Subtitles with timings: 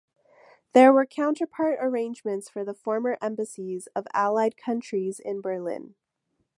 [0.73, 5.93] There were counterpart arrangements for the former embassies of Allied countries in Berlin.